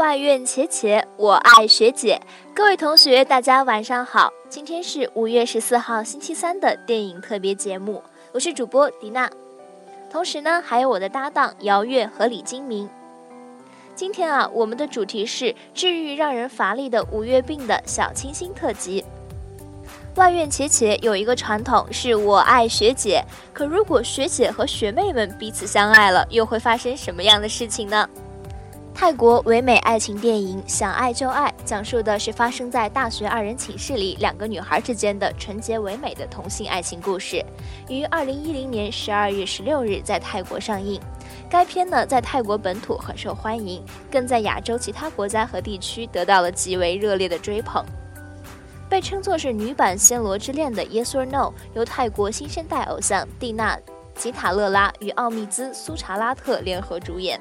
[0.00, 2.18] 外院且且，我爱学姐。
[2.54, 4.32] 各位同学，大家晚上好。
[4.48, 9.30] 今天是五月十四号星期三的电影特别节目，我是主播迪娜，
[10.10, 12.88] 同时呢还有我的搭档姚月和李金明。
[13.94, 19.04] 今天啊，我们的主题是治愈让人乏力的五月病的小清新特辑。
[20.14, 28.08] 外院且且有一个传统是我爱学姐，可如果学姐和学妹们彼此相爱了，又会发生什么样的事情呢？
[29.00, 37.42] 泰国唯美爱情电影《想爱就爱》讲述的是发生在大学二人寝室里两个女孩之间的纯洁唯美的同性爱情故事，
[37.88, 41.00] 于二零一零年十二月十六日在泰国上映。
[41.48, 47.82] 该片呢在泰国本土很受欢迎，更在亚洲其他国家和地区得到了极为热烈的追捧。
[48.86, 53.74] 被称作是女版《暹罗之恋》的《Yes or No》，由泰国新生代偶像蒂娜·
[54.14, 57.40] 吉塔勒拉与奥密兹·苏查拉特联合主演。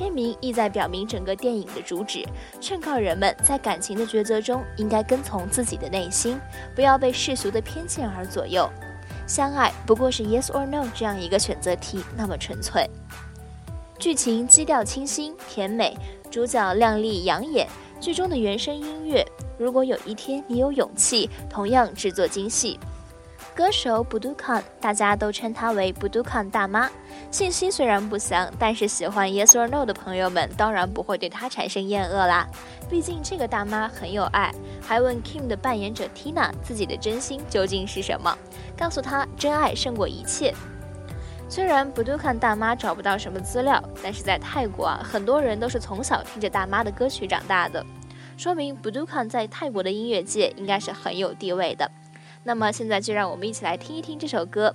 [0.00, 2.24] 片名意在表明整个电影的主旨，
[2.58, 6.40] 劝告人们在感情的抉择中应该跟从自己的内心，
[6.74, 8.66] 不要被世俗的偏见而左右。
[9.26, 12.88] 相爱不过是 yes or no 这样一个选择题，那么纯粹。
[13.98, 15.94] 剧情基调清新甜美，
[16.30, 17.68] 主角靓丽养眼，
[18.00, 19.22] 剧中的原声音乐
[19.58, 22.80] 《如果有一天你有勇气》同样制作精细。
[23.60, 26.88] 歌手 Budukan，大家都称她为 Budukan 大妈。
[27.30, 32.48] 信息虽然不详，但是喜欢 Yes or No 的朋友们当然不会对她产生厌恶啦。
[32.88, 34.50] 毕竟这个大妈很有爱，
[34.80, 38.34] 还问 Kim 的扮演者 Tina 自己的真心究竟是什么，
[38.78, 40.54] 告诉她真爱胜过一切。
[41.46, 47.84] 虽然 Budukan 大妈找不到什么资料，但是在泰国啊，很多人都是从小听着大妈的歌曲长大的，
[48.38, 51.90] 说明 Budukan 在泰国的音乐界应该是很有地位的。
[52.42, 54.74] 那么现在就让我们一起来听一听这首歌。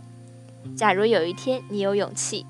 [0.76, 2.46] 假如有一天你有勇气。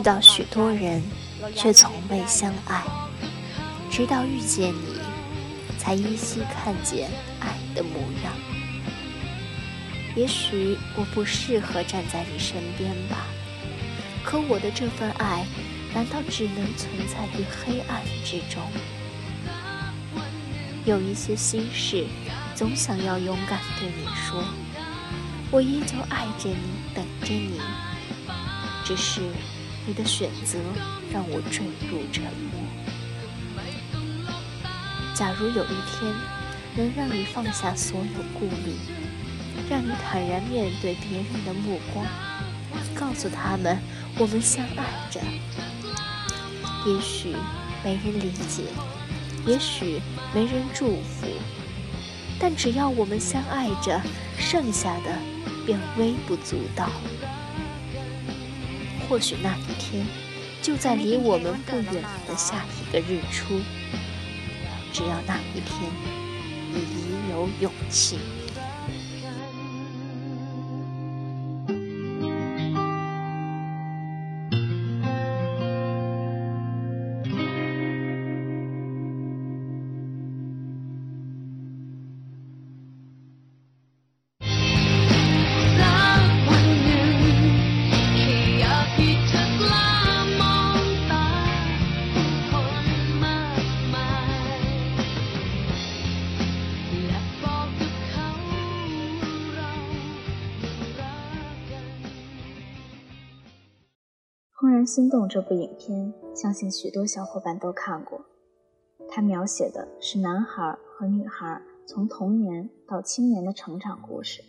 [0.00, 1.02] 遇到许多人，
[1.54, 2.82] 却从未相爱，
[3.90, 4.98] 直到遇见你，
[5.76, 8.32] 才依稀看见爱的模样。
[10.16, 13.26] 也许我不适合站在你身边吧，
[14.24, 15.44] 可我的这份爱，
[15.92, 18.62] 难道只能存在于黑暗之中？
[20.86, 22.06] 有一些心事，
[22.54, 24.42] 总想要勇敢对你说。
[25.50, 27.60] 我依旧爱着你，等着你。
[28.82, 29.20] 只是
[29.90, 30.56] 你的选择
[31.12, 32.62] 让我坠入沉默。
[35.16, 36.14] 假如有一天
[36.76, 38.76] 能让你放下所有顾虑，
[39.68, 42.06] 让你坦然面对别人的目光，
[42.94, 43.76] 告诉他们
[44.16, 45.20] 我们相爱着，
[46.86, 47.34] 也许
[47.82, 48.62] 没人理解，
[49.44, 50.00] 也许
[50.32, 51.26] 没人祝福，
[52.38, 54.00] 但只要我们相爱着，
[54.38, 55.10] 剩下的。
[55.66, 56.88] 便微不足道。
[59.10, 60.06] 或许那一天
[60.62, 63.60] 就在离我们不远的下一个日出。
[64.92, 65.90] 只要那一天
[66.72, 68.39] 你已有勇气。
[104.90, 108.22] 心动这部影片，相信许多小伙伴都看过。
[109.08, 114.42] 它描写的是男孩和女孩从童年到青年的成长故事。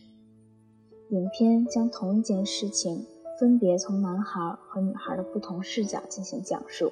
[1.10, 3.06] 影片将同一件事情
[3.40, 6.92] 分别从男孩和女孩的不同视角进行讲述，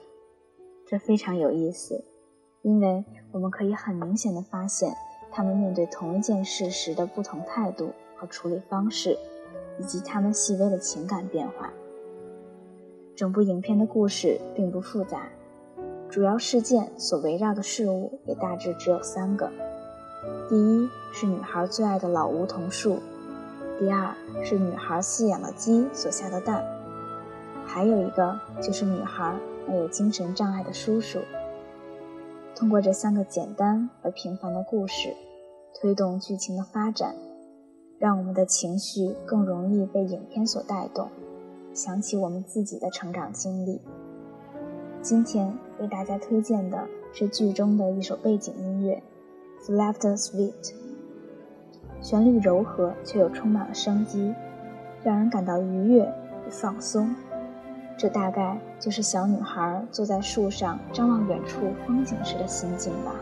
[0.86, 2.04] 这非常有意思，
[2.62, 4.94] 因为我们可以很明显的发现
[5.31, 9.18] 他们面对同一件事时的不同态度和处理方式，
[9.80, 11.74] 以及他们细微的情感变化。
[13.19, 15.27] 整部影片的故事并不复杂，
[16.10, 19.51] 主要事件所围绕的事物也大致只有三个：
[20.48, 22.94] 第一是女孩最爱的老梧桐树；
[23.77, 26.63] 第二是女孩饲养的鸡所下的蛋；
[27.66, 29.38] 还有一个就是女孩
[29.68, 31.19] 那有精神障碍的叔叔。
[32.56, 35.13] 通过这三个简单而平凡的故事，
[35.74, 37.13] 推动剧情的发展，
[37.98, 41.10] 让我们的情绪更容易被影片所带动。
[41.74, 43.81] 想起我们自己的成长经历。
[45.01, 49.01] 今天为大家推荐的是剧中的一首背景音乐
[49.63, 50.51] 《f l e f t Sweet》，
[52.01, 54.33] 旋律柔和却又充满了生机，
[55.04, 56.04] 让人感到愉悦
[56.45, 57.16] 与放松。
[57.98, 63.15] 这大概就是小女孩坐在树上张望远处风景时的心境吧。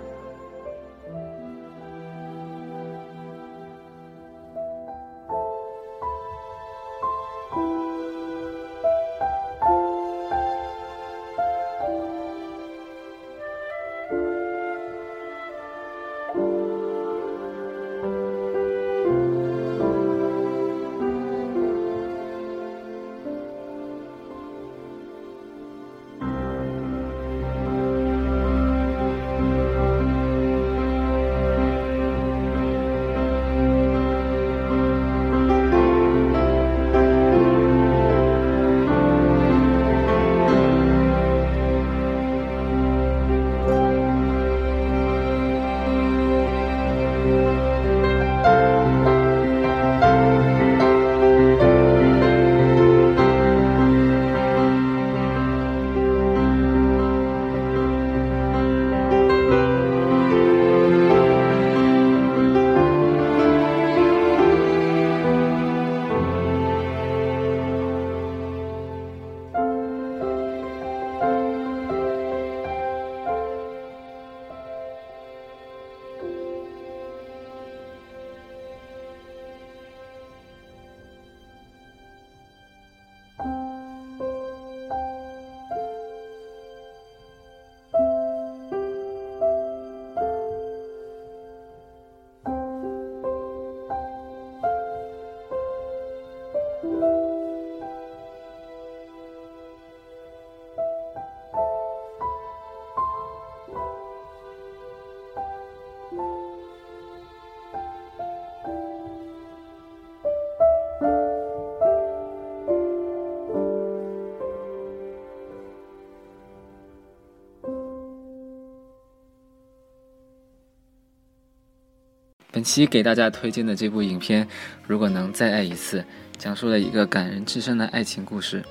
[122.51, 124.45] 本期给大家推荐的这部影片
[124.87, 125.99] 《如果能再爱一次》，
[126.37, 128.63] 讲述了一个感人至深的爱情故事。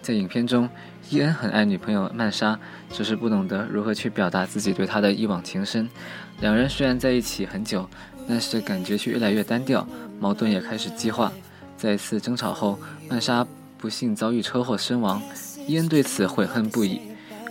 [0.00, 0.68] 在影片中，
[1.10, 2.58] 伊恩很爱女朋友曼莎，
[2.90, 5.88] 只是不懂得如何去表达自己对她的一往情深。
[6.40, 7.88] 两人虽然在一起很久，
[8.28, 9.86] 但是感觉却越来越单调，
[10.20, 11.32] 矛盾也开始激化。
[11.76, 13.44] 在一次争吵后，曼莎
[13.76, 15.20] 不幸遭遇车祸身亡，
[15.66, 17.00] 伊恩对此悔恨不已。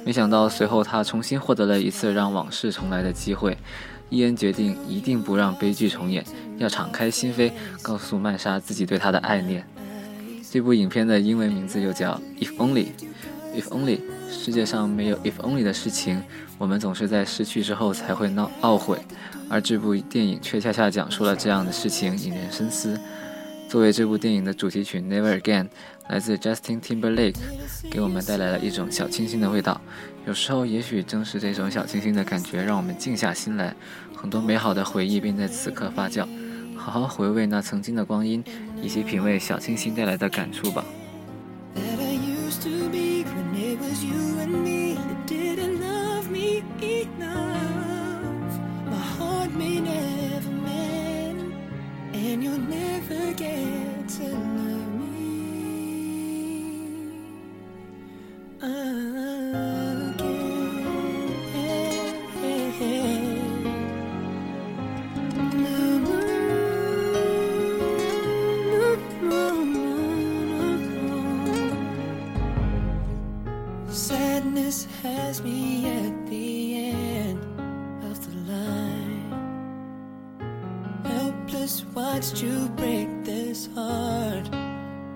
[0.05, 3.57] 没想到随后他重新获得了一次让往事重来的机会。
[4.13, 6.23] 伊恩决定一定不让悲剧重演，
[6.59, 7.51] 要敞开心扉，
[7.81, 9.65] 告诉曼莎自己对她的爱恋。
[10.51, 12.85] 这部影片的英文名字又叫《If Only》
[13.59, 16.21] ，If Only，世界上没有 If Only 的事情，
[16.59, 18.99] 我们总是在失去之后才会闹懊悔，
[19.49, 22.95] 而这部电影却恰恰讲述了这样的事情，引人深思。
[23.73, 25.63] 作为这部电影的主题曲《Never Again》，
[26.07, 27.33] 来自 Justin Timberlake，
[27.89, 29.81] 给我们带来了一种小清新的味道。
[30.27, 33.75] 有时候，也许正是这种小清新的感觉，让我们静下心来，
[34.15, 36.23] 很多美好的回忆便在此刻发酵。
[36.77, 38.43] 好好回味那曾经的光阴，
[38.79, 40.85] 以及品味小清新带来的感触吧。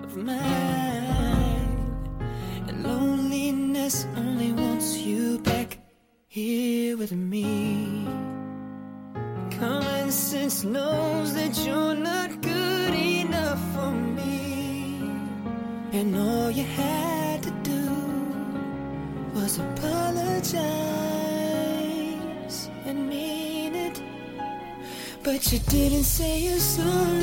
[0.08, 1.68] Of mine.
[2.66, 5.78] And loneliness only wants you back
[6.28, 8.06] here with me.
[9.50, 15.02] Common sense knows that you're not good enough for me.
[15.92, 17.84] And all you had to do
[19.34, 20.48] was apologize
[22.86, 24.00] and mean it.
[25.22, 27.17] But you didn't say you're sorry.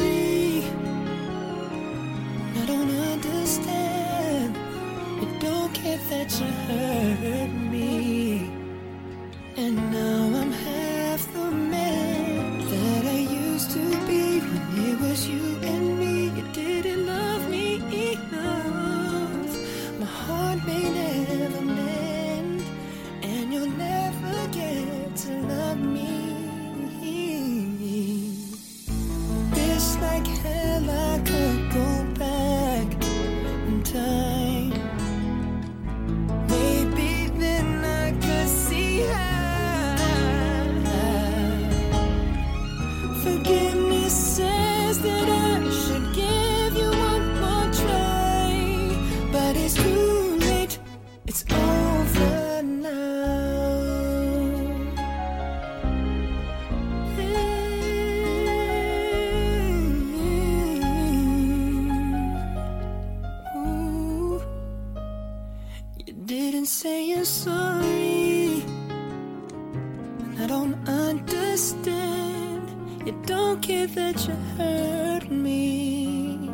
[73.87, 76.49] That you hurt me.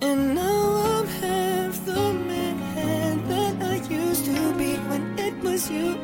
[0.00, 5.98] And now I'm half the man that I used to be when it was you